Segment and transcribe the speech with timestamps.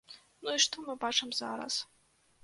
[0.45, 1.77] Ну і што мы бачым зараз?